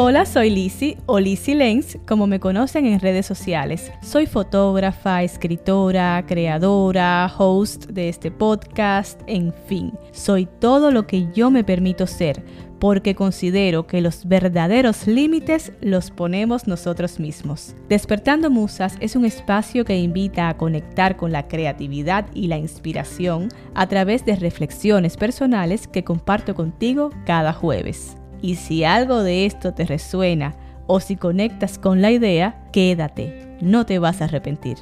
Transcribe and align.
Hola, 0.00 0.26
soy 0.26 0.50
Lizzie 0.50 0.96
o 1.06 1.18
Lizzie 1.18 1.56
Lenz, 1.56 1.98
como 2.06 2.28
me 2.28 2.38
conocen 2.38 2.86
en 2.86 3.00
redes 3.00 3.26
sociales. 3.26 3.90
Soy 4.00 4.26
fotógrafa, 4.26 5.24
escritora, 5.24 6.24
creadora, 6.24 7.28
host 7.36 7.86
de 7.86 8.08
este 8.08 8.30
podcast, 8.30 9.20
en 9.26 9.52
fin, 9.66 9.92
soy 10.12 10.46
todo 10.60 10.92
lo 10.92 11.08
que 11.08 11.26
yo 11.32 11.50
me 11.50 11.64
permito 11.64 12.06
ser, 12.06 12.44
porque 12.78 13.16
considero 13.16 13.88
que 13.88 14.00
los 14.00 14.28
verdaderos 14.28 15.08
límites 15.08 15.72
los 15.80 16.12
ponemos 16.12 16.68
nosotros 16.68 17.18
mismos. 17.18 17.74
Despertando 17.88 18.50
Musas 18.50 18.96
es 19.00 19.16
un 19.16 19.24
espacio 19.24 19.84
que 19.84 19.98
invita 19.98 20.48
a 20.48 20.56
conectar 20.56 21.16
con 21.16 21.32
la 21.32 21.48
creatividad 21.48 22.26
y 22.34 22.46
la 22.46 22.56
inspiración 22.56 23.48
a 23.74 23.88
través 23.88 24.24
de 24.24 24.36
reflexiones 24.36 25.16
personales 25.16 25.88
que 25.88 26.04
comparto 26.04 26.54
contigo 26.54 27.10
cada 27.26 27.52
jueves. 27.52 28.17
Y 28.40 28.56
si 28.56 28.84
algo 28.84 29.22
de 29.22 29.46
esto 29.46 29.74
te 29.74 29.84
resuena 29.84 30.54
o 30.86 31.00
si 31.00 31.16
conectas 31.16 31.78
con 31.78 32.00
la 32.02 32.10
idea, 32.10 32.68
quédate, 32.72 33.56
no 33.60 33.84
te 33.84 33.98
vas 33.98 34.20
a 34.20 34.24
arrepentir. 34.24 34.78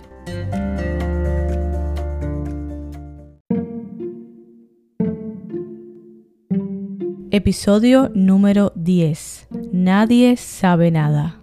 Episodio 7.30 8.11
número 8.15 8.73
10. 8.77 9.49
Nadie 9.73 10.37
sabe 10.37 10.91
nada. 10.91 11.41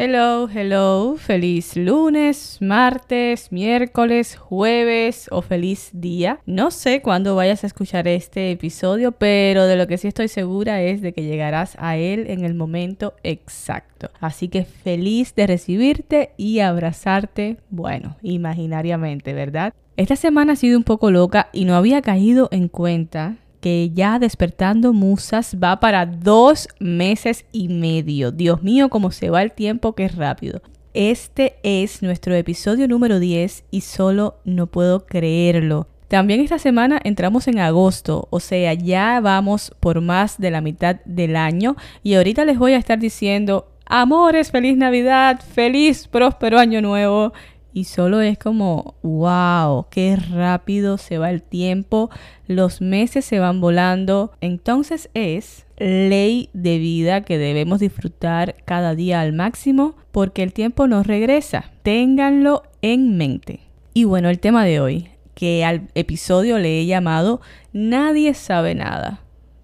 Hello, 0.00 0.48
hello, 0.48 1.16
feliz 1.18 1.76
lunes, 1.76 2.58
martes, 2.60 3.50
miércoles, 3.50 4.36
jueves 4.36 5.26
o 5.32 5.42
feliz 5.42 5.90
día. 5.92 6.38
No 6.46 6.70
sé 6.70 7.02
cuándo 7.02 7.34
vayas 7.34 7.64
a 7.64 7.66
escuchar 7.66 8.06
este 8.06 8.52
episodio, 8.52 9.10
pero 9.10 9.66
de 9.66 9.74
lo 9.74 9.88
que 9.88 9.98
sí 9.98 10.06
estoy 10.06 10.28
segura 10.28 10.80
es 10.82 11.02
de 11.02 11.12
que 11.12 11.24
llegarás 11.24 11.74
a 11.80 11.96
él 11.96 12.26
en 12.28 12.44
el 12.44 12.54
momento 12.54 13.14
exacto. 13.24 14.10
Así 14.20 14.46
que 14.46 14.62
feliz 14.62 15.34
de 15.34 15.48
recibirte 15.48 16.30
y 16.36 16.60
abrazarte, 16.60 17.56
bueno, 17.68 18.18
imaginariamente, 18.22 19.32
¿verdad? 19.32 19.74
Esta 19.96 20.14
semana 20.14 20.52
ha 20.52 20.56
sido 20.56 20.78
un 20.78 20.84
poco 20.84 21.10
loca 21.10 21.48
y 21.52 21.64
no 21.64 21.74
había 21.74 22.02
caído 22.02 22.48
en 22.52 22.68
cuenta 22.68 23.38
que 23.60 23.90
ya 23.92 24.18
despertando 24.18 24.92
musas 24.92 25.56
va 25.62 25.80
para 25.80 26.06
dos 26.06 26.68
meses 26.78 27.44
y 27.52 27.68
medio. 27.68 28.30
Dios 28.30 28.62
mío, 28.62 28.88
cómo 28.88 29.10
se 29.10 29.30
va 29.30 29.42
el 29.42 29.52
tiempo, 29.52 29.94
qué 29.94 30.08
rápido. 30.08 30.62
Este 30.94 31.56
es 31.62 32.02
nuestro 32.02 32.34
episodio 32.34 32.88
número 32.88 33.20
10 33.20 33.64
y 33.70 33.82
solo 33.82 34.36
no 34.44 34.66
puedo 34.66 35.06
creerlo. 35.06 35.86
También 36.08 36.40
esta 36.40 36.58
semana 36.58 36.98
entramos 37.04 37.48
en 37.48 37.58
agosto, 37.58 38.28
o 38.30 38.40
sea, 38.40 38.72
ya 38.72 39.20
vamos 39.20 39.74
por 39.78 40.00
más 40.00 40.38
de 40.38 40.50
la 40.50 40.62
mitad 40.62 40.96
del 41.04 41.36
año 41.36 41.76
y 42.02 42.14
ahorita 42.14 42.46
les 42.46 42.58
voy 42.58 42.72
a 42.72 42.78
estar 42.78 42.98
diciendo, 42.98 43.68
amores, 43.84 44.50
feliz 44.50 44.78
Navidad, 44.78 45.40
feliz, 45.40 46.08
próspero 46.08 46.58
año 46.58 46.80
nuevo 46.80 47.34
y 47.78 47.84
solo 47.84 48.20
es 48.22 48.38
como, 48.38 48.96
wow, 49.04 49.86
qué 49.88 50.16
rápido 50.16 50.98
se 50.98 51.16
va 51.16 51.30
el 51.30 51.42
tiempo, 51.42 52.10
los 52.48 52.80
meses 52.80 53.24
se 53.24 53.38
van 53.38 53.60
volando. 53.60 54.32
Entonces 54.40 55.10
es 55.14 55.64
ley 55.76 56.50
de 56.54 56.78
vida 56.78 57.20
que 57.20 57.38
debemos 57.38 57.78
disfrutar 57.78 58.56
cada 58.64 58.96
día 58.96 59.20
al 59.20 59.32
máximo 59.32 59.94
porque 60.10 60.42
el 60.42 60.52
tiempo 60.52 60.88
no 60.88 61.04
regresa. 61.04 61.70
Ténganlo 61.84 62.64
en 62.82 63.16
mente. 63.16 63.60
Y 63.94 64.02
bueno, 64.02 64.28
el 64.28 64.40
tema 64.40 64.64
de 64.64 64.80
hoy, 64.80 65.10
que 65.36 65.64
al 65.64 65.88
episodio 65.94 66.58
le 66.58 66.80
he 66.80 66.86
llamado 66.86 67.40
Nadie 67.72 68.34
sabe 68.34 68.74
nada. 68.74 69.20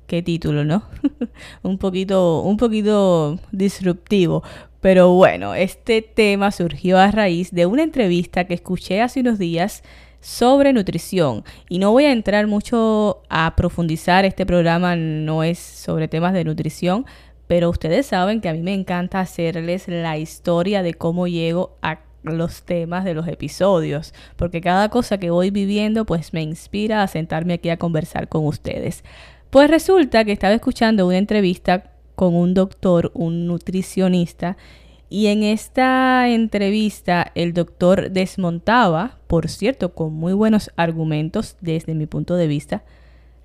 Qué 0.07 0.23
título, 0.23 0.65
¿no? 0.65 0.85
un 1.65 1.79
poquito 1.79 2.43
un 2.43 2.59
poquito 2.59 3.41
disruptivo, 3.51 4.45
pero 4.85 5.15
bueno, 5.15 5.55
este 5.55 6.03
tema 6.03 6.51
surgió 6.51 6.99
a 6.99 7.11
raíz 7.11 7.51
de 7.53 7.65
una 7.65 7.83
entrevista 7.83 8.45
que 8.45 8.53
escuché 8.53 9.01
hace 9.01 9.21
unos 9.21 9.39
días 9.39 9.83
sobre 10.21 10.75
nutrición. 10.75 11.43
Y 11.71 11.79
no 11.79 11.93
voy 11.93 12.05
a 12.05 12.13
entrar 12.13 12.47
mucho 12.47 13.23
a 13.31 13.55
profundizar, 13.57 14.27
este 14.27 14.45
programa 14.45 14.95
no 14.95 15.43
es 15.43 15.59
sobre 15.59 16.07
temas 16.07 16.35
de 16.35 16.45
nutrición, 16.45 17.07
pero 17.47 17.71
ustedes 17.71 18.05
saben 18.05 18.43
que 18.43 18.51
a 18.51 18.53
mí 18.53 18.61
me 18.61 18.75
encanta 18.75 19.21
hacerles 19.21 19.89
la 19.89 20.19
historia 20.19 20.83
de 20.83 20.93
cómo 20.93 21.29
llego 21.29 21.79
a 21.81 22.01
los 22.23 22.65
temas 22.65 23.07
de 23.07 23.15
los 23.15 23.27
episodios, 23.27 24.13
porque 24.37 24.61
cada 24.61 24.91
cosa 24.91 25.17
que 25.17 25.31
voy 25.31 25.49
viviendo 25.49 26.05
pues 26.05 26.35
me 26.35 26.43
inspira 26.43 27.03
a 27.03 27.09
sentarme 27.09 27.55
aquí 27.55 27.71
a 27.71 27.79
conversar 27.79 28.29
con 28.29 28.45
ustedes. 28.45 29.03
Pues 29.49 29.71
resulta 29.71 30.27
que 30.27 30.33
estaba 30.33 30.53
escuchando 30.53 31.07
una 31.07 31.17
entrevista 31.17 31.95
con 32.15 32.35
un 32.35 32.55
doctor, 32.55 33.11
un 33.15 33.47
nutricionista, 33.47 34.57
y 35.15 35.29
en 35.29 35.45
esta 35.45 36.29
entrevista 36.29 37.31
el 37.37 37.53
doctor 37.55 38.11
desmontaba, 38.11 39.21
por 39.29 39.49
cierto, 39.49 39.95
con 39.95 40.13
muy 40.13 40.33
buenos 40.33 40.73
argumentos 40.75 41.57
desde 41.61 41.95
mi 41.95 42.07
punto 42.07 42.35
de 42.35 42.49
vista, 42.49 42.83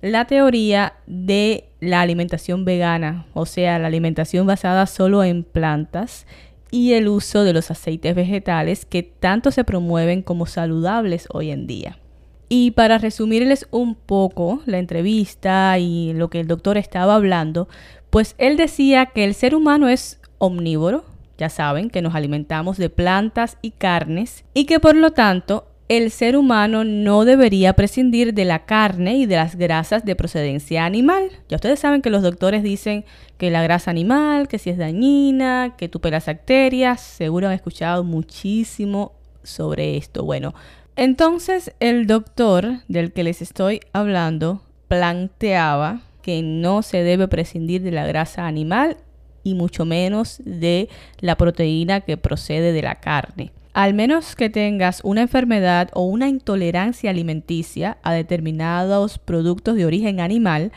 la 0.02 0.24
teoría 0.24 0.94
de 1.06 1.68
la 1.78 2.00
alimentación 2.00 2.64
vegana, 2.64 3.26
o 3.34 3.46
sea, 3.46 3.78
la 3.78 3.86
alimentación 3.86 4.48
basada 4.48 4.84
solo 4.86 5.22
en 5.22 5.44
plantas 5.44 6.26
y 6.72 6.94
el 6.94 7.06
uso 7.06 7.44
de 7.44 7.52
los 7.52 7.70
aceites 7.70 8.16
vegetales 8.16 8.84
que 8.84 9.04
tanto 9.04 9.52
se 9.52 9.62
promueven 9.62 10.22
como 10.22 10.46
saludables 10.46 11.28
hoy 11.32 11.52
en 11.52 11.68
día. 11.68 12.00
Y 12.48 12.72
para 12.72 12.98
resumirles 12.98 13.68
un 13.70 13.94
poco 13.94 14.60
la 14.66 14.78
entrevista 14.78 15.78
y 15.78 16.14
lo 16.14 16.30
que 16.30 16.40
el 16.40 16.48
doctor 16.48 16.78
estaba 16.78 17.14
hablando, 17.14 17.68
pues 18.10 18.34
él 18.38 18.56
decía 18.56 19.06
que 19.06 19.22
el 19.22 19.34
ser 19.34 19.54
humano 19.54 19.88
es 19.88 20.18
omnívoro, 20.38 21.04
ya 21.40 21.48
saben 21.48 21.88
que 21.88 22.02
nos 22.02 22.14
alimentamos 22.14 22.76
de 22.76 22.90
plantas 22.90 23.56
y 23.62 23.70
carnes 23.70 24.44
y 24.52 24.66
que 24.66 24.78
por 24.78 24.94
lo 24.94 25.12
tanto 25.12 25.66
el 25.88 26.10
ser 26.10 26.36
humano 26.36 26.84
no 26.84 27.24
debería 27.24 27.72
prescindir 27.72 28.34
de 28.34 28.44
la 28.44 28.66
carne 28.66 29.16
y 29.16 29.26
de 29.26 29.36
las 29.36 29.56
grasas 29.56 30.04
de 30.04 30.14
procedencia 30.14 30.84
animal. 30.84 31.30
Ya 31.48 31.56
ustedes 31.56 31.80
saben 31.80 32.02
que 32.02 32.10
los 32.10 32.22
doctores 32.22 32.62
dicen 32.62 33.06
que 33.38 33.50
la 33.50 33.62
grasa 33.62 33.90
animal, 33.90 34.46
que 34.48 34.58
si 34.58 34.70
es 34.70 34.76
dañina, 34.76 35.74
que 35.76 35.88
tupela 35.88 36.18
las 36.18 36.26
bacterias, 36.26 37.00
seguro 37.00 37.48
han 37.48 37.54
escuchado 37.54 38.04
muchísimo 38.04 39.14
sobre 39.42 39.96
esto. 39.96 40.24
Bueno, 40.24 40.54
entonces 40.94 41.72
el 41.80 42.06
doctor 42.06 42.82
del 42.86 43.12
que 43.12 43.24
les 43.24 43.40
estoy 43.40 43.80
hablando 43.92 44.62
planteaba 44.88 46.02
que 46.22 46.42
no 46.42 46.82
se 46.82 47.02
debe 47.02 47.28
prescindir 47.28 47.82
de 47.82 47.92
la 47.92 48.06
grasa 48.06 48.46
animal 48.46 48.98
y 49.42 49.54
mucho 49.54 49.84
menos 49.84 50.40
de 50.44 50.88
la 51.20 51.36
proteína 51.36 52.00
que 52.00 52.16
procede 52.16 52.72
de 52.72 52.82
la 52.82 52.96
carne. 52.96 53.52
Al 53.72 53.94
menos 53.94 54.34
que 54.34 54.50
tengas 54.50 55.00
una 55.04 55.22
enfermedad 55.22 55.90
o 55.92 56.02
una 56.02 56.28
intolerancia 56.28 57.10
alimenticia 57.10 57.98
a 58.02 58.12
determinados 58.12 59.18
productos 59.18 59.76
de 59.76 59.86
origen 59.86 60.20
animal, 60.20 60.72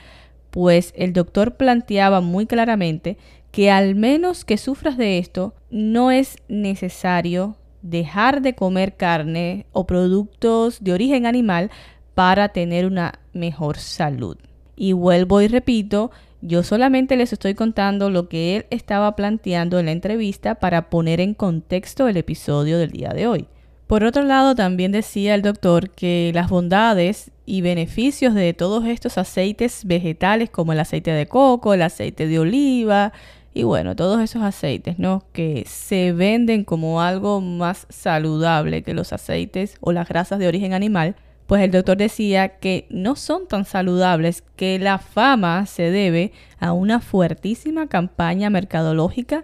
pues 0.52 0.94
el 0.96 1.14
doctor 1.14 1.56
planteaba 1.56 2.22
muy 2.22 2.46
claramente 2.46 3.18
que 3.52 3.70
al 3.70 3.96
menos 3.96 4.46
que 4.46 4.58
sufras 4.58 4.98
de 4.98 5.20
esto, 5.20 5.54
no 5.70 6.10
es 6.10 6.38
necesario 6.48 7.56
dejar 7.84 8.42
de 8.42 8.56
comer 8.56 8.96
carne 8.96 9.68
o 9.72 9.86
productos 9.86 10.84
de 10.84 10.94
origen 10.94 11.28
animal 11.28 11.70
para 12.16 12.50
tener 12.50 12.88
una 12.88 13.20
mejor 13.32 13.78
salud. 13.78 14.38
Y 14.76 14.94
vuelvo 14.94 15.40
y 15.42 15.48
repito, 15.48 16.10
yo 16.46 16.62
solamente 16.62 17.16
les 17.16 17.32
estoy 17.32 17.54
contando 17.54 18.10
lo 18.10 18.28
que 18.28 18.58
él 18.58 18.66
estaba 18.70 19.16
planteando 19.16 19.80
en 19.80 19.86
la 19.86 19.94
entrevista 19.94 20.56
para 20.56 20.90
poner 20.90 21.22
en 21.22 21.34
contexto 21.34 22.10
el 22.10 22.18
episodio 22.18 22.78
del 22.78 22.92
día 22.92 23.10
de 23.10 23.28
hoy. 23.28 23.48
Por 23.88 24.04
otro 24.04 24.24
lado, 24.24 24.54
también 24.54 24.92
decía 24.92 25.36
el 25.36 25.42
doctor 25.42 25.90
que 25.92 26.32
las 26.34 26.50
bondades 26.50 27.32
y 27.46 27.62
beneficios 27.62 28.34
de 28.34 28.54
todos 28.54 28.86
estos 28.86 29.18
aceites 29.18 29.86
vegetales 29.86 30.50
como 30.50 30.74
el 30.74 30.80
aceite 30.82 31.12
de 31.12 31.28
coco, 31.28 31.74
el 31.74 31.82
aceite 31.82 32.28
de 32.28 32.40
oliva 32.40 33.14
y 33.54 33.64
bueno, 33.64 33.96
todos 33.96 34.22
esos 34.22 34.42
aceites, 34.42 35.00
¿no? 35.00 35.24
Que 35.32 35.64
se 35.66 36.12
venden 36.12 36.66
como 36.66 37.02
algo 37.02 37.40
más 37.40 37.88
saludable 37.90 38.84
que 38.84 38.94
los 38.94 39.14
aceites 39.14 39.78
o 39.80 39.94
las 39.94 40.10
grasas 40.10 40.40
de 40.40 40.48
origen 40.48 40.74
animal, 40.74 41.16
pues 41.48 41.62
el 41.62 41.72
doctor 41.72 41.98
decía 41.98 42.60
que 42.60 42.88
no 42.90 43.16
son 43.16 43.48
tan 43.48 43.66
saludables, 43.66 44.44
que 44.56 44.80
la 44.80 44.98
fama 44.98 45.66
se 45.66 45.92
debe 45.92 46.32
a 46.60 46.74
una 46.74 47.00
fuertísima 47.00 47.88
campaña 47.88 48.50
mercadológica 48.50 49.44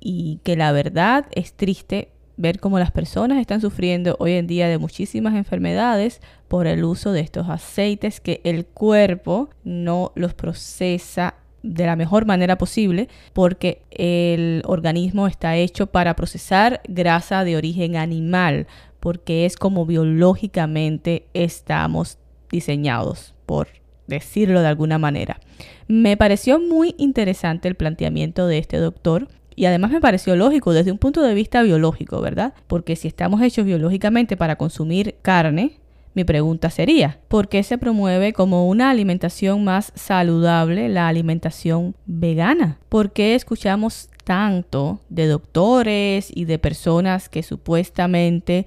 y 0.00 0.40
que 0.44 0.56
la 0.56 0.72
verdad 0.72 1.26
es 1.32 1.54
triste 1.54 2.10
ver 2.36 2.60
cómo 2.60 2.78
las 2.78 2.90
personas 2.90 3.38
están 3.38 3.60
sufriendo 3.60 4.16
hoy 4.18 4.32
en 4.32 4.46
día 4.46 4.68
de 4.68 4.78
muchísimas 4.78 5.34
enfermedades 5.34 6.20
por 6.48 6.66
el 6.66 6.84
uso 6.84 7.12
de 7.12 7.20
estos 7.20 7.48
aceites 7.48 8.20
que 8.20 8.40
el 8.44 8.66
cuerpo 8.66 9.50
no 9.62 10.12
los 10.14 10.34
procesa 10.34 11.34
de 11.62 11.86
la 11.86 11.96
mejor 11.96 12.26
manera 12.26 12.58
posible 12.58 13.08
porque 13.32 13.82
el 13.90 14.62
organismo 14.66 15.26
está 15.26 15.56
hecho 15.56 15.86
para 15.86 16.14
procesar 16.14 16.82
grasa 16.86 17.42
de 17.44 17.56
origen 17.56 17.96
animal, 17.96 18.66
porque 19.04 19.44
es 19.44 19.56
como 19.58 19.84
biológicamente 19.84 21.26
estamos 21.34 22.16
diseñados 22.50 23.34
por 23.44 23.68
decirlo 24.06 24.62
de 24.62 24.68
alguna 24.68 24.96
manera. 24.96 25.40
Me 25.88 26.16
pareció 26.16 26.58
muy 26.58 26.94
interesante 26.96 27.68
el 27.68 27.74
planteamiento 27.74 28.46
de 28.46 28.56
este 28.56 28.78
doctor 28.78 29.28
y 29.54 29.66
además 29.66 29.90
me 29.90 30.00
pareció 30.00 30.36
lógico 30.36 30.72
desde 30.72 30.90
un 30.90 30.96
punto 30.96 31.20
de 31.20 31.34
vista 31.34 31.62
biológico, 31.62 32.22
¿verdad? 32.22 32.54
Porque 32.66 32.96
si 32.96 33.06
estamos 33.06 33.42
hechos 33.42 33.66
biológicamente 33.66 34.38
para 34.38 34.56
consumir 34.56 35.16
carne, 35.20 35.80
mi 36.14 36.24
pregunta 36.24 36.70
sería, 36.70 37.18
¿por 37.28 37.48
qué 37.48 37.62
se 37.62 37.76
promueve 37.76 38.32
como 38.32 38.70
una 38.70 38.88
alimentación 38.88 39.64
más 39.64 39.92
saludable 39.94 40.88
la 40.88 41.08
alimentación 41.08 41.94
vegana? 42.06 42.78
¿Por 42.88 43.12
qué 43.12 43.34
escuchamos 43.34 44.08
tanto 44.24 45.00
de 45.10 45.26
doctores 45.26 46.32
y 46.34 46.46
de 46.46 46.58
personas 46.58 47.28
que 47.28 47.42
supuestamente 47.42 48.66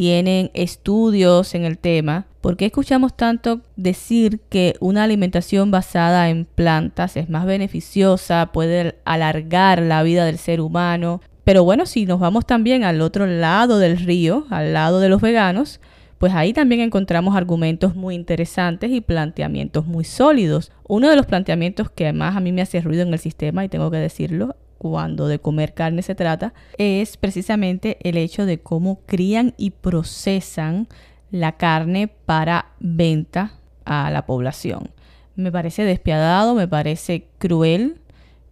tienen 0.00 0.50
estudios 0.54 1.54
en 1.54 1.66
el 1.66 1.76
tema, 1.76 2.24
¿por 2.40 2.56
qué 2.56 2.64
escuchamos 2.64 3.14
tanto 3.14 3.60
decir 3.76 4.40
que 4.48 4.74
una 4.80 5.04
alimentación 5.04 5.70
basada 5.70 6.30
en 6.30 6.46
plantas 6.46 7.18
es 7.18 7.28
más 7.28 7.44
beneficiosa, 7.44 8.48
puede 8.50 8.94
alargar 9.04 9.82
la 9.82 10.02
vida 10.02 10.24
del 10.24 10.38
ser 10.38 10.62
humano? 10.62 11.20
Pero 11.44 11.64
bueno, 11.64 11.84
si 11.84 12.06
nos 12.06 12.18
vamos 12.18 12.46
también 12.46 12.82
al 12.82 13.02
otro 13.02 13.26
lado 13.26 13.78
del 13.78 13.98
río, 13.98 14.46
al 14.48 14.72
lado 14.72 15.00
de 15.00 15.10
los 15.10 15.20
veganos, 15.20 15.82
pues 16.16 16.32
ahí 16.32 16.54
también 16.54 16.80
encontramos 16.80 17.36
argumentos 17.36 17.94
muy 17.94 18.14
interesantes 18.14 18.90
y 18.90 19.02
planteamientos 19.02 19.84
muy 19.84 20.04
sólidos. 20.04 20.72
Uno 20.88 21.10
de 21.10 21.16
los 21.16 21.26
planteamientos 21.26 21.90
que 21.90 22.10
más 22.14 22.38
a 22.38 22.40
mí 22.40 22.52
me 22.52 22.62
hace 22.62 22.80
ruido 22.80 23.02
en 23.02 23.12
el 23.12 23.18
sistema, 23.18 23.66
y 23.66 23.68
tengo 23.68 23.90
que 23.90 23.98
decirlo, 23.98 24.56
cuando 24.80 25.28
de 25.28 25.38
comer 25.38 25.74
carne 25.74 26.00
se 26.00 26.14
trata, 26.14 26.54
es 26.78 27.18
precisamente 27.18 27.98
el 28.00 28.16
hecho 28.16 28.46
de 28.46 28.60
cómo 28.60 29.00
crían 29.04 29.52
y 29.58 29.72
procesan 29.72 30.88
la 31.30 31.58
carne 31.58 32.08
para 32.08 32.72
venta 32.80 33.52
a 33.84 34.10
la 34.10 34.24
población. 34.24 34.88
Me 35.36 35.52
parece 35.52 35.84
despiadado, 35.84 36.54
me 36.54 36.66
parece 36.66 37.26
cruel. 37.36 37.98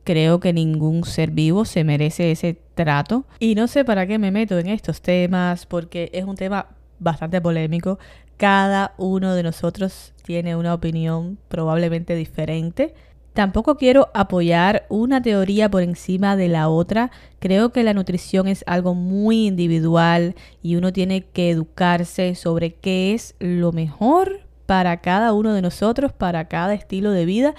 Creo 0.05 0.39
que 0.39 0.53
ningún 0.53 1.05
ser 1.05 1.31
vivo 1.31 1.65
se 1.65 1.83
merece 1.83 2.31
ese 2.31 2.59
trato. 2.75 3.25
Y 3.39 3.55
no 3.55 3.67
sé 3.67 3.87
para 3.87 4.07
qué 4.07 4.19
me 4.19 4.31
meto 4.31 4.59
en 4.59 4.67
estos 4.67 5.01
temas, 5.01 5.65
porque 5.65 6.11
es 6.13 6.27
un 6.27 6.37
tema 6.37 6.67
bastante 6.99 7.41
polémico. 7.41 7.99
Cada 8.37 8.93
uno 8.99 9.35
de 9.35 9.45
nosotros 9.45 10.13
tiene 10.25 10.57
una 10.57 10.75
opinión 10.75 11.39
probablemente 11.49 12.15
diferente 12.15 12.95
Tampoco 13.39 13.77
quiero 13.77 14.11
apoyar 14.15 14.85
una 14.89 15.23
teoría 15.23 15.71
por 15.71 15.85
encima 15.85 16.35
de 16.35 16.49
la 16.49 16.69
otra. 16.69 17.13
Creo 17.39 17.71
que 17.71 17.85
la 17.85 17.95
nutrición 17.95 18.49
es 18.49 18.65
algo 18.67 18.97
muy 18.97 19.47
individual 19.47 20.35
y 20.61 20.75
uno 20.75 20.93
tiene 20.93 21.23
que 21.23 21.51
educarse 21.51 22.35
sobre 22.35 22.75
qué 22.75 23.15
es 23.15 23.37
lo 23.39 23.71
mejor 23.71 24.41
para 24.67 24.97
cada 24.97 25.35
uno 25.35 25.53
de 25.53 25.63
nosotros, 25.63 26.13
para 26.13 26.49
cada 26.49 26.75
estilo 26.75 27.13
de 27.13 27.27
vida. 27.27 27.55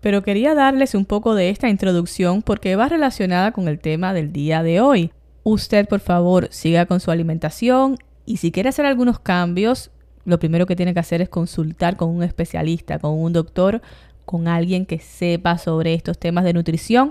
Pero 0.00 0.22
quería 0.22 0.54
darles 0.54 0.94
un 0.94 1.04
poco 1.04 1.34
de 1.34 1.50
esta 1.50 1.68
introducción 1.68 2.40
porque 2.40 2.76
va 2.76 2.88
relacionada 2.88 3.50
con 3.50 3.66
el 3.66 3.80
tema 3.80 4.14
del 4.14 4.32
día 4.32 4.62
de 4.62 4.80
hoy. 4.80 5.10
Usted, 5.42 5.88
por 5.88 5.98
favor, 5.98 6.46
siga 6.52 6.86
con 6.86 7.00
su 7.00 7.10
alimentación 7.10 7.98
y 8.24 8.36
si 8.36 8.52
quiere 8.52 8.68
hacer 8.68 8.86
algunos 8.86 9.18
cambios, 9.18 9.90
lo 10.24 10.38
primero 10.38 10.66
que 10.66 10.76
tiene 10.76 10.94
que 10.94 11.00
hacer 11.00 11.20
es 11.22 11.28
consultar 11.28 11.96
con 11.96 12.10
un 12.10 12.22
especialista, 12.22 13.00
con 13.00 13.18
un 13.18 13.32
doctor 13.32 13.82
con 14.24 14.48
alguien 14.48 14.86
que 14.86 14.98
sepa 14.98 15.58
sobre 15.58 15.94
estos 15.94 16.18
temas 16.18 16.44
de 16.44 16.52
nutrición 16.52 17.10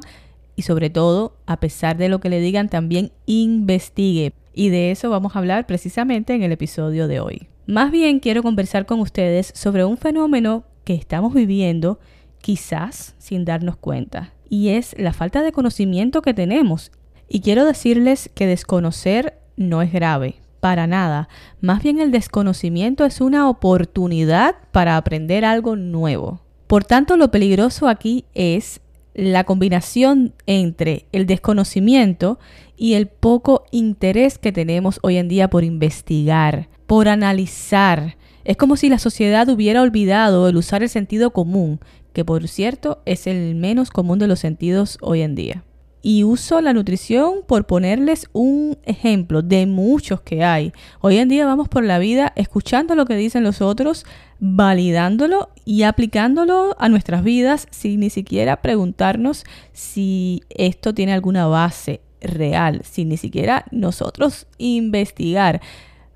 y 0.55 0.63
sobre 0.63 0.89
todo, 0.89 1.35
a 1.45 1.59
pesar 1.59 1.97
de 1.97 2.09
lo 2.09 2.19
que 2.19 2.29
le 2.29 2.39
digan, 2.39 2.69
también 2.69 3.11
investigue. 3.25 4.33
Y 4.53 4.69
de 4.69 4.91
eso 4.91 5.09
vamos 5.09 5.35
a 5.35 5.39
hablar 5.39 5.65
precisamente 5.65 6.33
en 6.35 6.43
el 6.43 6.51
episodio 6.51 7.07
de 7.07 7.19
hoy. 7.19 7.47
Más 7.65 7.91
bien 7.91 8.19
quiero 8.19 8.43
conversar 8.43 8.85
con 8.85 8.99
ustedes 8.99 9.51
sobre 9.55 9.85
un 9.85 9.97
fenómeno 9.97 10.63
que 10.83 10.93
estamos 10.93 11.33
viviendo 11.33 11.99
quizás 12.41 13.15
sin 13.17 13.45
darnos 13.45 13.77
cuenta. 13.77 14.33
Y 14.49 14.69
es 14.69 14.95
la 14.99 15.13
falta 15.13 15.41
de 15.41 15.51
conocimiento 15.51 16.21
que 16.21 16.33
tenemos. 16.33 16.91
Y 17.27 17.39
quiero 17.39 17.65
decirles 17.65 18.29
que 18.35 18.45
desconocer 18.45 19.39
no 19.55 19.81
es 19.81 19.91
grave, 19.91 20.35
para 20.59 20.87
nada. 20.87 21.29
Más 21.61 21.81
bien 21.81 21.99
el 21.99 22.11
desconocimiento 22.11 23.05
es 23.05 23.21
una 23.21 23.49
oportunidad 23.49 24.55
para 24.71 24.97
aprender 24.97 25.45
algo 25.45 25.75
nuevo. 25.75 26.41
Por 26.73 26.85
tanto, 26.85 27.17
lo 27.17 27.29
peligroso 27.29 27.87
aquí 27.87 28.25
es 28.33 28.81
la 29.13 29.43
combinación 29.43 30.33
entre 30.47 31.05
el 31.11 31.27
desconocimiento 31.27 32.39
y 32.75 32.95
el 32.95 33.05
poco 33.05 33.63
interés 33.69 34.39
que 34.39 34.51
tenemos 34.51 34.97
hoy 35.03 35.17
en 35.17 35.27
día 35.27 35.51
por 35.51 35.63
investigar, 35.63 36.69
por 36.87 37.09
analizar. 37.09 38.17
Es 38.43 38.57
como 38.57 38.75
si 38.75 38.89
la 38.89 38.97
sociedad 38.97 39.47
hubiera 39.49 39.83
olvidado 39.83 40.49
el 40.49 40.57
usar 40.57 40.81
el 40.81 40.89
sentido 40.89 41.29
común, 41.29 41.79
que 42.11 42.25
por 42.25 42.47
cierto 42.47 43.03
es 43.05 43.27
el 43.27 43.53
menos 43.53 43.91
común 43.91 44.17
de 44.17 44.25
los 44.25 44.39
sentidos 44.39 44.97
hoy 44.99 45.21
en 45.21 45.35
día. 45.35 45.63
Y 46.05 46.25
uso 46.25 46.59
la 46.59 46.73
nutrición 46.73 47.43
por 47.47 47.65
ponerles 47.65 48.27
un 48.33 48.77
ejemplo 48.83 49.41
de 49.41 49.65
muchos 49.65 50.19
que 50.19 50.43
hay. 50.43 50.73
Hoy 50.99 51.17
en 51.17 51.29
día 51.29 51.45
vamos 51.45 51.69
por 51.69 51.85
la 51.85 51.97
vida 51.97 52.33
escuchando 52.35 52.93
lo 52.93 53.05
que 53.05 53.15
dicen 53.15 53.41
los 53.41 53.61
otros, 53.61 54.05
validándolo 54.37 55.49
y 55.63 55.83
aplicándolo 55.83 56.75
a 56.77 56.89
nuestras 56.89 57.23
vidas 57.23 57.69
sin 57.71 58.01
ni 58.01 58.09
siquiera 58.09 58.61
preguntarnos 58.61 59.45
si 59.71 60.43
esto 60.49 60.93
tiene 60.93 61.13
alguna 61.13 61.47
base 61.47 62.01
real, 62.19 62.81
sin 62.83 63.07
ni 63.07 63.15
siquiera 63.15 63.63
nosotros 63.71 64.45
investigar. 64.57 65.61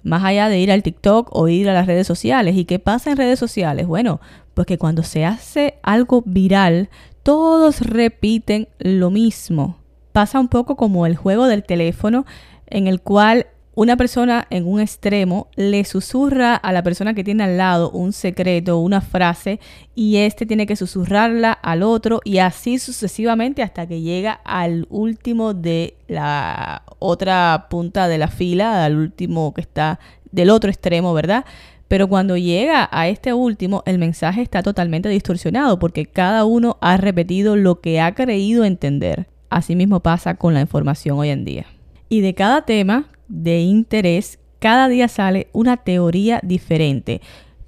Más 0.03 0.21
allá 0.25 0.49
de 0.49 0.59
ir 0.59 0.69
al 0.69 0.83
TikTok 0.83 1.29
o 1.31 1.47
ir 1.47 1.69
a 1.69 1.73
las 1.73 1.87
redes 1.87 2.07
sociales. 2.07 2.57
¿Y 2.57 2.65
qué 2.65 2.79
pasa 2.79 3.11
en 3.11 3.17
redes 3.17 3.39
sociales? 3.39 3.87
Bueno, 3.87 4.19
pues 4.53 4.67
que 4.67 4.77
cuando 4.77 5.03
se 5.03 5.23
hace 5.23 5.75
algo 5.81 6.23
viral, 6.25 6.89
todos 7.27 7.81
repiten 7.81 8.69
lo 8.79 9.09
mismo. 9.09 9.79
Pasa 10.13 10.39
un 10.39 10.47
poco 10.47 10.77
como 10.77 11.05
el 11.05 11.17
juego 11.17 11.47
del 11.47 11.65
teléfono 11.65 12.25
en 12.67 12.87
el 12.87 13.01
cual 13.01 13.47
una 13.75 13.97
persona 13.97 14.47
en 14.49 14.65
un 14.65 14.79
extremo 14.79 15.49
le 15.57 15.83
susurra 15.83 16.55
a 16.55 16.71
la 16.71 16.83
persona 16.83 17.13
que 17.13 17.25
tiene 17.25 17.43
al 17.43 17.57
lado 17.57 17.91
un 17.91 18.13
secreto, 18.13 18.79
una 18.79 19.01
frase, 19.01 19.59
y 19.93 20.15
este 20.19 20.45
tiene 20.45 20.65
que 20.65 20.77
susurrarla 20.77 21.51
al 21.51 21.83
otro 21.83 22.21
y 22.23 22.37
así 22.37 22.79
sucesivamente 22.79 23.61
hasta 23.61 23.85
que 23.87 23.99
llega 23.99 24.39
al 24.45 24.87
último 24.89 25.53
de 25.53 25.97
la 26.07 26.83
otra 26.97 27.67
punta 27.69 28.07
de 28.07 28.19
la 28.19 28.29
fila, 28.29 28.85
al 28.85 28.95
último 28.95 29.53
que 29.53 29.59
está 29.59 29.99
del 30.31 30.49
otro 30.49 30.69
extremo, 30.69 31.13
¿verdad? 31.13 31.43
Pero 31.87 32.07
cuando 32.07 32.35
llega 32.35 32.89
a 32.91 33.07
este 33.07 33.33
último, 33.33 33.83
el 33.85 33.97
mensaje 33.97 34.41
está 34.41 34.61
totalmente 34.61 35.09
distorsionado 35.09 35.79
porque 35.79 36.05
cada 36.05 36.43
uno 36.45 36.77
ha 36.81 36.97
repetido 36.97 37.55
lo 37.55 37.79
que 37.79 38.01
ha 38.01 38.13
creído 38.13 38.65
entender. 38.65 39.27
Asimismo 39.49 40.01
pasa 40.01 40.35
con 40.35 40.53
la 40.53 40.61
información 40.61 41.17
hoy 41.17 41.29
en 41.29 41.45
día. 41.45 41.65
Y 42.09 42.21
de 42.21 42.33
cada 42.33 42.63
tema, 42.63 43.07
de 43.29 43.61
interés, 43.61 44.39
cada 44.59 44.89
día 44.89 45.07
sale 45.07 45.47
una 45.53 45.77
teoría 45.77 46.39
diferente. 46.43 47.21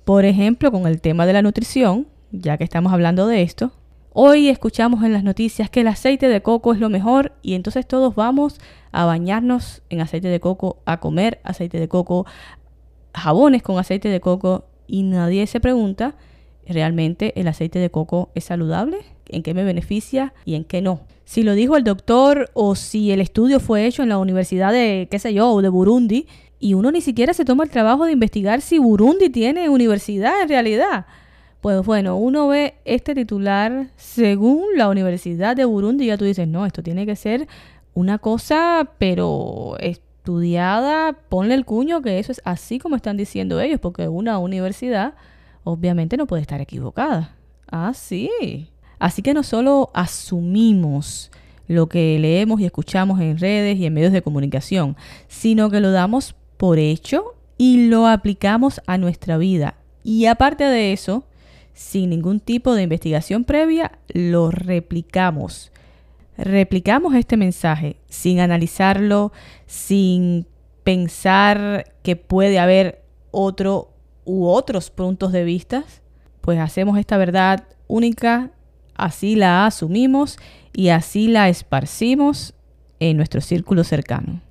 Por 0.03 0.25
ejemplo, 0.25 0.71
con 0.71 0.87
el 0.87 1.01
tema 1.01 1.25
de 1.25 1.33
la 1.33 1.41
nutrición, 1.41 2.07
ya 2.31 2.57
que 2.57 2.63
estamos 2.63 2.91
hablando 2.91 3.27
de 3.27 3.41
esto, 3.41 3.71
hoy 4.11 4.49
escuchamos 4.49 5.03
en 5.03 5.13
las 5.13 5.23
noticias 5.23 5.69
que 5.69 5.81
el 5.81 5.87
aceite 5.87 6.27
de 6.27 6.41
coco 6.41 6.73
es 6.73 6.79
lo 6.79 6.89
mejor 6.89 7.33
y 7.41 7.53
entonces 7.53 7.87
todos 7.87 8.15
vamos 8.15 8.59
a 8.91 9.05
bañarnos 9.05 9.83
en 9.89 10.01
aceite 10.01 10.27
de 10.29 10.39
coco, 10.39 10.79
a 10.85 10.99
comer 10.99 11.39
aceite 11.43 11.79
de 11.79 11.87
coco, 11.87 12.25
jabones 13.13 13.63
con 13.63 13.79
aceite 13.79 14.09
de 14.09 14.19
coco 14.19 14.65
y 14.87 15.03
nadie 15.03 15.45
se 15.47 15.59
pregunta, 15.59 16.15
¿realmente 16.67 17.39
el 17.39 17.47
aceite 17.47 17.79
de 17.79 17.89
coco 17.89 18.29
es 18.35 18.45
saludable? 18.45 18.97
¿En 19.27 19.43
qué 19.43 19.53
me 19.53 19.63
beneficia 19.63 20.33
y 20.45 20.55
en 20.55 20.63
qué 20.63 20.81
no? 20.81 21.01
si 21.29 21.43
lo 21.43 21.53
dijo 21.53 21.77
el 21.77 21.83
doctor 21.83 22.49
o 22.55 22.73
si 22.73 23.11
el 23.11 23.21
estudio 23.21 23.59
fue 23.59 23.85
hecho 23.85 24.01
en 24.01 24.09
la 24.09 24.17
universidad 24.17 24.71
de, 24.71 25.07
qué 25.11 25.19
sé 25.19 25.31
yo, 25.31 25.61
de 25.61 25.69
Burundi, 25.69 26.25
y 26.59 26.73
uno 26.73 26.91
ni 26.91 27.01
siquiera 27.01 27.35
se 27.35 27.45
toma 27.45 27.65
el 27.65 27.69
trabajo 27.69 28.05
de 28.05 28.13
investigar 28.13 28.61
si 28.61 28.79
Burundi 28.79 29.29
tiene 29.29 29.69
universidad 29.69 30.41
en 30.41 30.49
realidad. 30.49 31.05
Pues 31.61 31.85
bueno, 31.85 32.17
uno 32.17 32.47
ve 32.47 32.77
este 32.83 33.13
titular 33.13 33.91
según 33.95 34.75
la 34.75 34.89
Universidad 34.89 35.55
de 35.55 35.65
Burundi 35.65 36.05
y 36.05 36.07
ya 36.07 36.17
tú 36.17 36.25
dices, 36.25 36.47
no, 36.47 36.65
esto 36.65 36.81
tiene 36.81 37.05
que 37.05 37.15
ser 37.15 37.47
una 37.93 38.17
cosa, 38.17 38.93
pero 38.97 39.77
estudiada, 40.19 41.13
ponle 41.29 41.55
el 41.55 41.65
cuño 41.65 42.01
que 42.01 42.19
eso 42.19 42.31
es 42.31 42.41
así 42.43 42.77
como 42.77 42.95
están 42.95 43.17
diciendo 43.17 43.59
ellos, 43.61 43.79
porque 43.79 44.07
una 44.07 44.37
universidad 44.37 45.13
obviamente 45.63 46.17
no 46.17 46.27
puede 46.27 46.41
estar 46.41 46.61
equivocada. 46.61 47.35
Ah, 47.71 47.93
sí. 47.95 48.69
Así 48.99 49.21
que 49.21 49.33
no 49.33 49.43
solo 49.43 49.89
asumimos 49.93 51.31
lo 51.67 51.87
que 51.87 52.19
leemos 52.19 52.59
y 52.59 52.65
escuchamos 52.65 53.21
en 53.21 53.37
redes 53.37 53.77
y 53.77 53.85
en 53.85 53.93
medios 53.93 54.11
de 54.11 54.21
comunicación, 54.21 54.97
sino 55.27 55.69
que 55.69 55.79
lo 55.79 55.91
damos 55.91 56.35
por 56.57 56.79
hecho 56.79 57.35
y 57.57 57.87
lo 57.87 58.05
aplicamos 58.05 58.81
a 58.87 58.97
nuestra 58.97 59.37
vida. 59.37 59.75
Y 60.03 60.25
aparte 60.25 60.65
de 60.65 60.91
eso, 60.91 61.23
sin 61.73 62.09
ningún 62.09 62.39
tipo 62.39 62.73
de 62.73 62.83
investigación 62.83 63.45
previa, 63.45 63.93
lo 64.09 64.51
replicamos. 64.51 65.71
Replicamos 66.39 67.13
este 67.15 67.37
mensaje 67.37 67.97
sin 68.07 68.39
analizarlo, 68.39 69.31
sin 69.65 70.47
pensar 70.83 71.93
que 72.01 72.15
puede 72.15 72.59
haber 72.59 73.03
otro 73.31 73.93
u 74.25 74.47
otros 74.47 74.89
puntos 74.89 75.31
de 75.31 75.43
vista 75.43 75.83
pues 76.49 76.59
hacemos 76.59 76.97
esta 76.97 77.17
verdad 77.17 77.67
única, 77.87 78.49
así 78.95 79.35
la 79.35 79.67
asumimos 79.67 80.39
y 80.73 80.89
así 80.89 81.27
la 81.27 81.49
esparcimos 81.49 82.55
en 82.99 83.17
nuestro 83.17 83.41
círculo 83.41 83.83
cercano. 83.83 84.41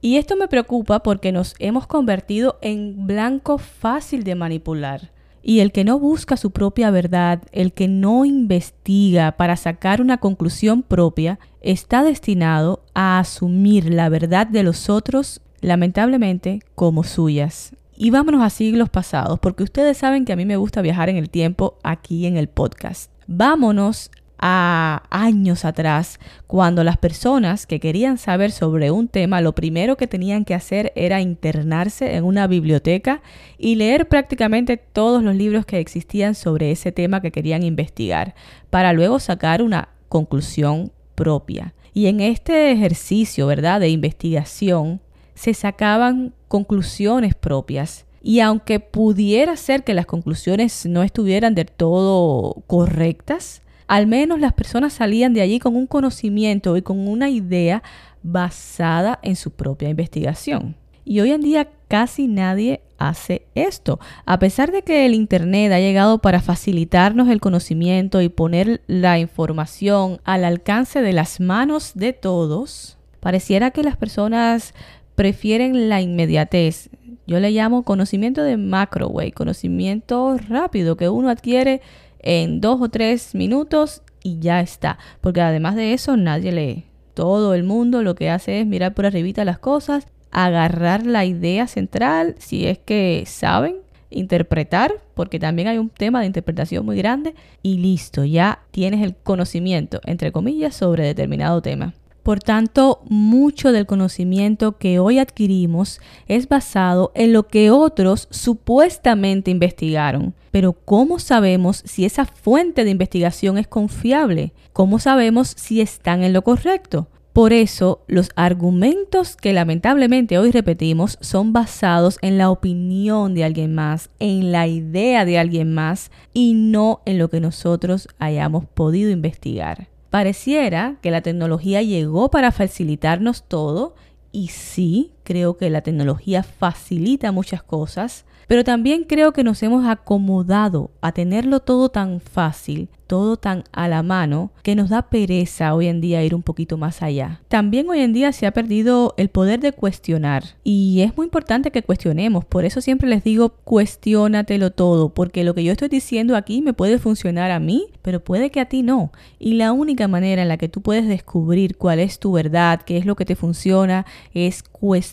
Y 0.00 0.16
esto 0.18 0.36
me 0.36 0.48
preocupa 0.48 1.02
porque 1.02 1.32
nos 1.32 1.54
hemos 1.58 1.86
convertido 1.86 2.58
en 2.60 3.06
blanco 3.06 3.58
fácil 3.58 4.24
de 4.24 4.34
manipular. 4.34 5.10
Y 5.48 5.60
el 5.60 5.72
que 5.72 5.82
no 5.82 5.98
busca 5.98 6.36
su 6.36 6.50
propia 6.50 6.90
verdad, 6.90 7.40
el 7.52 7.72
que 7.72 7.88
no 7.88 8.26
investiga 8.26 9.32
para 9.32 9.56
sacar 9.56 10.02
una 10.02 10.18
conclusión 10.18 10.82
propia, 10.82 11.38
está 11.62 12.02
destinado 12.02 12.82
a 12.92 13.18
asumir 13.18 13.90
la 13.90 14.10
verdad 14.10 14.46
de 14.46 14.62
los 14.62 14.90
otros, 14.90 15.40
lamentablemente, 15.62 16.60
como 16.74 17.02
suyas. 17.02 17.74
Y 17.96 18.10
vámonos 18.10 18.42
a 18.42 18.50
siglos 18.50 18.90
pasados, 18.90 19.38
porque 19.38 19.62
ustedes 19.62 19.96
saben 19.96 20.26
que 20.26 20.34
a 20.34 20.36
mí 20.36 20.44
me 20.44 20.58
gusta 20.58 20.82
viajar 20.82 21.08
en 21.08 21.16
el 21.16 21.30
tiempo 21.30 21.78
aquí 21.82 22.26
en 22.26 22.36
el 22.36 22.48
podcast. 22.48 23.10
Vámonos 23.26 24.10
a 24.38 25.02
años 25.10 25.64
atrás, 25.64 26.20
cuando 26.46 26.84
las 26.84 26.96
personas 26.96 27.66
que 27.66 27.80
querían 27.80 28.18
saber 28.18 28.50
sobre 28.50 28.90
un 28.90 29.08
tema, 29.08 29.40
lo 29.40 29.54
primero 29.54 29.96
que 29.96 30.06
tenían 30.06 30.44
que 30.44 30.54
hacer 30.54 30.92
era 30.94 31.20
internarse 31.20 32.14
en 32.14 32.24
una 32.24 32.46
biblioteca 32.46 33.22
y 33.58 33.74
leer 33.74 34.08
prácticamente 34.08 34.76
todos 34.76 35.22
los 35.22 35.34
libros 35.34 35.66
que 35.66 35.80
existían 35.80 36.34
sobre 36.34 36.70
ese 36.70 36.92
tema 36.92 37.20
que 37.20 37.32
querían 37.32 37.62
investigar, 37.62 38.34
para 38.70 38.92
luego 38.92 39.18
sacar 39.18 39.62
una 39.62 39.88
conclusión 40.08 40.92
propia. 41.14 41.74
Y 41.92 42.06
en 42.06 42.20
este 42.20 42.70
ejercicio, 42.70 43.46
¿verdad?, 43.46 43.80
de 43.80 43.88
investigación, 43.88 45.00
se 45.34 45.54
sacaban 45.54 46.32
conclusiones 46.48 47.34
propias. 47.34 48.06
Y 48.22 48.40
aunque 48.40 48.80
pudiera 48.80 49.56
ser 49.56 49.84
que 49.84 49.94
las 49.94 50.06
conclusiones 50.06 50.86
no 50.86 51.02
estuvieran 51.02 51.54
del 51.54 51.70
todo 51.70 52.62
correctas, 52.66 53.62
al 53.88 54.06
menos 54.06 54.38
las 54.38 54.52
personas 54.52 54.92
salían 54.92 55.32
de 55.32 55.40
allí 55.40 55.58
con 55.58 55.74
un 55.74 55.86
conocimiento 55.86 56.76
y 56.76 56.82
con 56.82 57.08
una 57.08 57.30
idea 57.30 57.82
basada 58.22 59.18
en 59.22 59.34
su 59.34 59.50
propia 59.50 59.88
investigación. 59.88 60.76
Y 61.04 61.20
hoy 61.20 61.32
en 61.32 61.40
día 61.40 61.70
casi 61.88 62.28
nadie 62.28 62.82
hace 62.98 63.46
esto. 63.54 63.98
A 64.26 64.38
pesar 64.38 64.72
de 64.72 64.82
que 64.82 65.06
el 65.06 65.14
Internet 65.14 65.72
ha 65.72 65.80
llegado 65.80 66.18
para 66.18 66.42
facilitarnos 66.42 67.28
el 67.28 67.40
conocimiento 67.40 68.20
y 68.20 68.28
poner 68.28 68.82
la 68.86 69.18
información 69.18 70.20
al 70.24 70.44
alcance 70.44 71.00
de 71.00 71.14
las 71.14 71.40
manos 71.40 71.92
de 71.94 72.12
todos, 72.12 72.98
pareciera 73.20 73.70
que 73.70 73.82
las 73.82 73.96
personas 73.96 74.74
prefieren 75.14 75.88
la 75.88 76.02
inmediatez. 76.02 76.90
Yo 77.26 77.40
le 77.40 77.52
llamo 77.52 77.84
conocimiento 77.84 78.42
de 78.42 78.58
macro, 78.58 79.12
conocimiento 79.34 80.36
rápido 80.48 80.96
que 80.96 81.08
uno 81.08 81.30
adquiere 81.30 81.80
en 82.28 82.60
dos 82.60 82.78
o 82.82 82.90
tres 82.90 83.34
minutos 83.34 84.02
y 84.22 84.38
ya 84.38 84.60
está. 84.60 84.98
Porque 85.22 85.40
además 85.40 85.76
de 85.76 85.94
eso 85.94 86.18
nadie 86.18 86.52
lee. 86.52 86.84
Todo 87.14 87.54
el 87.54 87.64
mundo 87.64 88.02
lo 88.02 88.14
que 88.14 88.28
hace 88.28 88.60
es 88.60 88.66
mirar 88.66 88.92
por 88.92 89.06
arribita 89.06 89.46
las 89.46 89.58
cosas, 89.58 90.06
agarrar 90.30 91.06
la 91.06 91.24
idea 91.24 91.66
central, 91.66 92.34
si 92.38 92.66
es 92.66 92.78
que 92.78 93.24
saben, 93.26 93.76
interpretar, 94.10 94.92
porque 95.14 95.38
también 95.38 95.68
hay 95.68 95.78
un 95.78 95.88
tema 95.88 96.20
de 96.20 96.26
interpretación 96.26 96.84
muy 96.84 96.98
grande, 96.98 97.34
y 97.62 97.78
listo, 97.78 98.24
ya 98.24 98.60
tienes 98.72 99.02
el 99.02 99.16
conocimiento, 99.16 100.00
entre 100.04 100.30
comillas, 100.30 100.76
sobre 100.76 101.04
determinado 101.04 101.62
tema. 101.62 101.94
Por 102.28 102.40
tanto, 102.40 103.00
mucho 103.08 103.72
del 103.72 103.86
conocimiento 103.86 104.76
que 104.76 104.98
hoy 104.98 105.18
adquirimos 105.18 105.98
es 106.26 106.46
basado 106.46 107.10
en 107.14 107.32
lo 107.32 107.48
que 107.48 107.70
otros 107.70 108.28
supuestamente 108.30 109.50
investigaron. 109.50 110.34
Pero 110.50 110.74
¿cómo 110.74 111.20
sabemos 111.20 111.82
si 111.86 112.04
esa 112.04 112.26
fuente 112.26 112.84
de 112.84 112.90
investigación 112.90 113.56
es 113.56 113.66
confiable? 113.66 114.52
¿Cómo 114.74 114.98
sabemos 114.98 115.54
si 115.56 115.80
están 115.80 116.22
en 116.22 116.34
lo 116.34 116.42
correcto? 116.42 117.08
Por 117.32 117.54
eso, 117.54 118.04
los 118.08 118.28
argumentos 118.36 119.34
que 119.34 119.54
lamentablemente 119.54 120.36
hoy 120.36 120.50
repetimos 120.50 121.16
son 121.22 121.54
basados 121.54 122.18
en 122.20 122.36
la 122.36 122.50
opinión 122.50 123.32
de 123.32 123.44
alguien 123.44 123.74
más, 123.74 124.10
en 124.18 124.52
la 124.52 124.66
idea 124.66 125.24
de 125.24 125.38
alguien 125.38 125.72
más 125.72 126.10
y 126.34 126.52
no 126.52 127.00
en 127.06 127.16
lo 127.16 127.30
que 127.30 127.40
nosotros 127.40 128.06
hayamos 128.18 128.66
podido 128.66 129.10
investigar. 129.10 129.88
Pareciera 130.10 130.96
que 131.02 131.10
la 131.10 131.20
tecnología 131.20 131.82
llegó 131.82 132.30
para 132.30 132.50
facilitarnos 132.52 133.44
todo 133.44 133.94
y 134.32 134.48
sí, 134.48 135.12
creo 135.28 135.58
que 135.58 135.68
la 135.68 135.82
tecnología 135.82 136.42
facilita 136.42 137.32
muchas 137.32 137.62
cosas, 137.62 138.24
pero 138.46 138.64
también 138.64 139.04
creo 139.04 139.34
que 139.34 139.44
nos 139.44 139.62
hemos 139.62 139.86
acomodado 139.86 140.90
a 141.02 141.12
tenerlo 141.12 141.60
todo 141.60 141.90
tan 141.90 142.20
fácil 142.20 142.88
todo 143.08 143.36
tan 143.36 143.64
a 143.72 143.88
la 143.88 144.04
mano 144.04 144.52
que 144.62 144.76
nos 144.76 144.90
da 144.90 145.02
pereza 145.02 145.74
hoy 145.74 145.88
en 145.88 146.00
día 146.00 146.22
ir 146.22 146.34
un 146.34 146.42
poquito 146.42 146.76
más 146.76 147.02
allá. 147.02 147.40
También 147.48 147.88
hoy 147.88 148.00
en 148.00 148.12
día 148.12 148.30
se 148.32 148.46
ha 148.46 148.52
perdido 148.52 149.14
el 149.16 149.30
poder 149.30 149.58
de 149.58 149.72
cuestionar 149.72 150.44
y 150.62 151.00
es 151.00 151.16
muy 151.16 151.24
importante 151.24 151.72
que 151.72 151.82
cuestionemos, 151.82 152.44
por 152.44 152.64
eso 152.64 152.80
siempre 152.80 153.08
les 153.08 153.24
digo 153.24 153.48
cuestionatelo 153.64 154.70
todo, 154.70 155.08
porque 155.08 155.42
lo 155.42 155.54
que 155.54 155.64
yo 155.64 155.72
estoy 155.72 155.88
diciendo 155.88 156.36
aquí 156.36 156.62
me 156.62 156.74
puede 156.74 156.98
funcionar 156.98 157.50
a 157.50 157.58
mí, 157.58 157.86
pero 158.02 158.22
puede 158.22 158.50
que 158.50 158.60
a 158.60 158.66
ti 158.66 158.82
no. 158.82 159.10
Y 159.38 159.54
la 159.54 159.72
única 159.72 160.06
manera 160.06 160.42
en 160.42 160.48
la 160.48 160.58
que 160.58 160.68
tú 160.68 160.82
puedes 160.82 161.08
descubrir 161.08 161.76
cuál 161.76 161.98
es 161.98 162.18
tu 162.18 162.32
verdad, 162.32 162.82
qué 162.82 162.98
es 162.98 163.06
lo 163.06 163.16
que 163.16 163.24
te 163.24 163.36
funciona, 163.36 164.04
es 164.34 164.62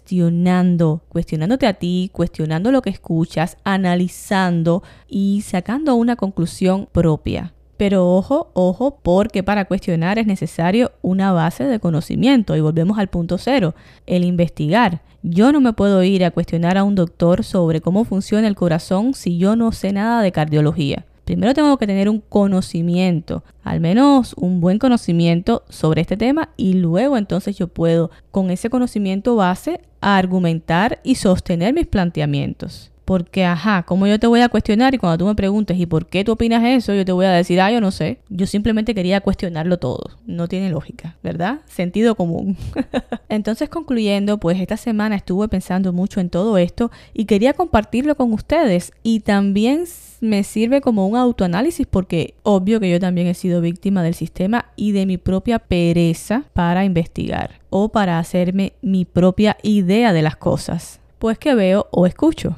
cuestionando, 0.05 1.01
cuestionándote 1.09 1.65
a 1.65 1.73
ti, 1.73 2.11
cuestionando 2.13 2.71
lo 2.71 2.83
que 2.83 2.91
escuchas, 2.91 3.57
analizando 3.63 4.83
y 5.09 5.41
sacando 5.41 5.95
una 5.95 6.15
conclusión 6.15 6.87
propia. 6.91 7.53
Pero 7.77 8.07
ojo, 8.07 8.51
ojo, 8.53 8.99
porque 9.01 9.41
para 9.41 9.65
cuestionar 9.65 10.19
es 10.19 10.27
necesario 10.27 10.91
una 11.01 11.31
base 11.31 11.63
de 11.63 11.79
conocimiento. 11.79 12.55
Y 12.55 12.61
volvemos 12.61 12.99
al 12.99 13.07
punto 13.07 13.39
cero, 13.39 13.73
el 14.05 14.23
investigar. 14.23 15.01
Yo 15.23 15.51
no 15.51 15.59
me 15.59 15.73
puedo 15.73 16.03
ir 16.03 16.23
a 16.23 16.29
cuestionar 16.29 16.77
a 16.77 16.83
un 16.83 16.93
doctor 16.93 17.43
sobre 17.43 17.81
cómo 17.81 18.05
funciona 18.05 18.47
el 18.47 18.55
corazón 18.55 19.15
si 19.15 19.39
yo 19.39 19.55
no 19.55 19.71
sé 19.71 19.91
nada 19.91 20.21
de 20.21 20.31
cardiología. 20.31 21.05
Primero 21.25 21.55
tengo 21.55 21.77
que 21.77 21.87
tener 21.87 22.07
un 22.07 22.21
conocimiento, 22.21 23.43
al 23.63 23.79
menos 23.79 24.35
un 24.37 24.61
buen 24.61 24.77
conocimiento 24.77 25.63
sobre 25.69 26.01
este 26.01 26.17
tema 26.17 26.49
y 26.55 26.75
luego 26.75 27.17
entonces 27.17 27.57
yo 27.57 27.67
puedo 27.67 28.11
con 28.29 28.51
ese 28.51 28.69
conocimiento 28.69 29.35
base 29.35 29.81
argumentar 30.01 30.99
y 31.03 31.15
sostener 31.15 31.73
mis 31.73 31.87
planteamientos. 31.87 32.91
Porque, 33.05 33.45
ajá, 33.45 33.83
como 33.83 34.07
yo 34.07 34.19
te 34.19 34.25
voy 34.25 34.41
a 34.41 34.49
cuestionar 34.49 34.95
y 34.95 34.97
cuando 34.97 35.19
tú 35.19 35.25
me 35.27 35.35
preguntes, 35.35 35.77
¿y 35.77 35.85
por 35.85 36.07
qué 36.07 36.23
tú 36.23 36.31
opinas 36.31 36.63
eso? 36.63 36.93
Yo 36.95 37.05
te 37.05 37.11
voy 37.11 37.27
a 37.27 37.31
decir, 37.31 37.61
ah, 37.61 37.71
yo 37.71 37.79
no 37.79 37.91
sé. 37.91 38.17
Yo 38.29 38.47
simplemente 38.47 38.95
quería 38.95 39.21
cuestionarlo 39.21 39.77
todo. 39.77 40.17
No 40.25 40.47
tiene 40.47 40.71
lógica, 40.71 41.15
¿verdad? 41.21 41.59
Sentido 41.67 42.15
común. 42.15 42.57
Entonces, 43.29 43.69
concluyendo, 43.69 44.39
pues 44.39 44.59
esta 44.59 44.75
semana 44.75 45.15
estuve 45.15 45.47
pensando 45.47 45.93
mucho 45.93 46.19
en 46.19 46.31
todo 46.31 46.57
esto 46.57 46.89
y 47.13 47.25
quería 47.25 47.53
compartirlo 47.53 48.15
con 48.15 48.33
ustedes. 48.33 48.91
Y 49.03 49.19
también 49.19 49.85
me 50.19 50.43
sirve 50.43 50.81
como 50.81 51.07
un 51.07 51.15
autoanálisis 51.15 51.85
porque 51.85 52.33
obvio 52.43 52.79
que 52.79 52.89
yo 52.89 52.99
también 52.99 53.27
he 53.27 53.33
sido 53.35 53.61
víctima 53.61 54.01
del 54.01 54.15
sistema 54.15 54.65
y 54.75 54.91
de 54.91 55.05
mi 55.05 55.17
propia 55.17 55.59
pereza 55.59 56.43
para 56.53 56.85
investigar 56.85 57.59
o 57.69 57.89
para 57.89 58.19
hacerme 58.19 58.73
mi 58.81 59.05
propia 59.05 59.57
idea 59.61 60.11
de 60.11 60.23
las 60.23 60.37
cosas. 60.37 60.99
Pues 61.19 61.37
que 61.37 61.55
veo 61.55 61.87
o 61.91 62.05
escucho. 62.05 62.57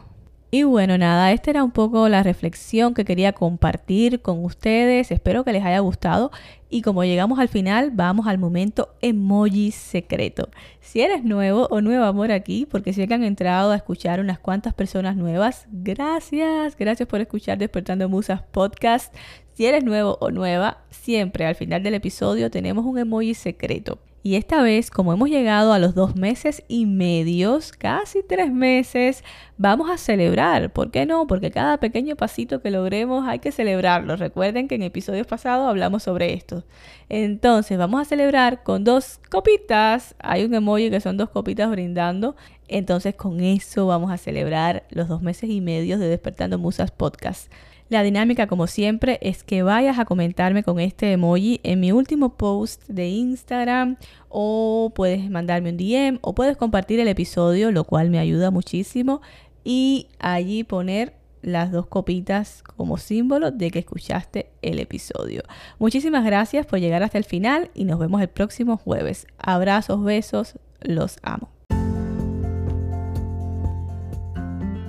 Y 0.50 0.64
bueno, 0.64 0.98
nada, 0.98 1.34
esta 1.34 1.50
era 1.50 1.64
un 1.64 1.72
poco 1.72 2.08
la 2.08 2.24
reflexión 2.24 2.94
que 2.94 3.04
quería 3.04 3.34
compartir 3.34 4.22
con 4.22 4.46
ustedes. 4.46 5.12
Espero 5.12 5.44
que 5.44 5.52
les 5.52 5.66
haya 5.66 5.80
gustado. 5.80 6.32
Y 6.70 6.82
como 6.84 7.04
llegamos 7.04 7.38
al 7.40 7.50
final, 7.50 7.92
vamos 7.94 8.28
al 8.28 8.38
momento 8.38 8.96
emoji 9.02 9.72
secreto. 9.72 10.50
Si 10.80 11.02
eres 11.02 11.26
nuevo 11.26 11.68
o 11.70 11.82
nueva 11.82 12.14
por 12.14 12.32
aquí, 12.32 12.66
porque 12.66 12.94
sé 12.94 13.10
que 13.10 13.14
han 13.14 13.26
entrado 13.26 13.72
a 13.72 13.76
escuchar 13.76 14.22
unas 14.22 14.40
cuantas 14.40 14.74
personas 14.74 15.18
nuevas, 15.18 15.68
gracias, 15.70 16.78
gracias 16.78 17.10
por 17.10 17.20
escuchar 17.20 17.58
Despertando 17.58 18.08
Musas 18.08 18.42
Podcast. 18.42 19.14
Si 19.54 19.66
eres 19.66 19.84
nuevo 19.84 20.18
o 20.22 20.32
nueva, 20.32 20.78
siempre 20.92 21.46
al 21.46 21.56
final 21.56 21.84
del 21.84 21.96
episodio 21.96 22.50
tenemos 22.50 22.86
un 22.86 22.98
emoji 23.00 23.34
secreto. 23.34 24.00
Y 24.24 24.36
esta 24.36 24.62
vez, 24.62 24.92
como 24.92 25.14
hemos 25.14 25.30
llegado 25.30 25.72
a 25.72 25.80
los 25.80 25.96
dos 25.96 26.16
meses 26.16 26.64
y 26.68 26.86
medios, 26.86 27.72
casi 27.72 28.24
tres 28.24 28.52
meses, 28.52 29.24
vamos 29.58 29.90
a 29.90 29.98
celebrar. 29.98 30.74
¿Por 30.74 30.92
qué 30.92 31.06
no? 31.06 31.28
Porque 31.28 31.50
cada 31.50 31.78
pequeño 31.80 32.16
pasito 32.16 32.62
que 32.62 32.72
logremos 32.72 33.26
hay 33.28 33.40
que 33.40 33.52
celebrarlo. 33.52 34.18
Recuerden 34.18 34.68
que 34.68 34.76
en 34.76 34.84
episodios 34.84 35.28
pasados 35.28 35.70
hablamos 35.70 36.04
sobre 36.04 36.34
esto. 36.34 36.66
Entonces, 37.08 37.78
vamos 37.78 38.02
a 38.02 38.06
celebrar 38.06 38.64
con 38.64 38.84
dos 38.84 39.22
copitas. 39.30 40.16
Hay 40.20 40.44
un 40.44 40.54
emoji 40.54 40.90
que 40.90 41.00
son 41.00 41.16
dos 41.16 41.30
copitas 41.30 41.70
brindando. 41.70 42.36
Entonces, 42.68 43.16
con 43.16 43.40
eso 43.40 43.88
vamos 43.88 44.12
a 44.12 44.18
celebrar 44.18 44.84
los 44.90 45.08
dos 45.08 45.22
meses 45.22 45.50
y 45.50 45.62
medios 45.62 46.00
de 46.02 46.08
Despertando 46.10 46.58
Musas 46.58 46.92
Podcast. 46.92 47.50
La 47.90 48.04
dinámica, 48.04 48.48
como 48.48 48.68
siempre, 48.68 49.18
es 49.22 49.44
que 49.44 49.64
vayas 49.64 49.98
a 49.98 50.04
comentarme 50.04 50.62
con 50.62 50.80
este 50.80 51.14
emoji 51.14 51.62
en 51.64 51.80
mi 51.80 51.94
último 51.94 52.36
post 52.36 52.84
de 52.90 53.08
Instagram 53.08 53.96
o 54.28 54.92
puedes 54.94 55.30
mandarme 55.30 55.70
un 55.70 55.78
DM 55.78 56.20
o 56.22 56.36
puedes 56.36 56.58
compartir 56.58 57.00
el 57.00 57.08
episodio, 57.08 57.72
lo 57.72 57.86
cual 57.86 58.10
me 58.10 58.20
ayuda 58.20 58.52
muchísimo 58.52 59.22
y 59.64 60.08
allí 60.20 60.66
poner 60.66 61.14
las 61.42 61.72
dos 61.72 61.88
copitas 61.88 62.62
como 62.76 62.98
símbolo 62.98 63.52
de 63.52 63.72
que 63.72 63.80
escuchaste 63.80 64.50
el 64.62 64.80
episodio. 64.80 65.44
Muchísimas 65.80 66.26
gracias 66.26 66.66
por 66.66 66.80
llegar 66.80 67.04
hasta 67.04 67.18
el 67.18 67.24
final 67.24 67.72
y 67.74 67.86
nos 67.86 68.00
vemos 68.00 68.22
el 68.22 68.28
próximo 68.28 68.76
jueves. 68.76 69.28
Abrazos, 69.38 70.04
besos, 70.04 70.60
los 70.82 71.20
amo. 71.22 71.50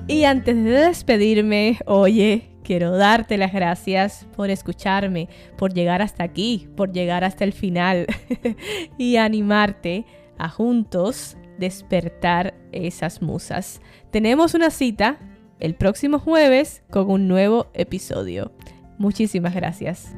Y 0.08 0.24
antes 0.24 0.56
de 0.56 0.70
despedirme, 0.70 1.78
oye, 1.84 2.48
quiero 2.68 2.98
darte 2.98 3.38
las 3.38 3.54
gracias 3.54 4.26
por 4.36 4.50
escucharme, 4.50 5.30
por 5.56 5.72
llegar 5.72 6.02
hasta 6.02 6.22
aquí, 6.22 6.68
por 6.76 6.92
llegar 6.92 7.24
hasta 7.24 7.44
el 7.44 7.54
final 7.54 8.06
y 8.98 9.16
animarte 9.16 10.04
a 10.36 10.50
juntos 10.50 11.38
despertar 11.58 12.52
esas 12.70 13.22
musas. 13.22 13.80
Tenemos 14.10 14.52
una 14.52 14.68
cita 14.68 15.18
el 15.60 15.76
próximo 15.76 16.18
jueves 16.18 16.82
con 16.90 17.10
un 17.10 17.26
nuevo 17.26 17.70
episodio. 17.72 18.52
Muchísimas 18.98 19.54
gracias. 19.54 20.14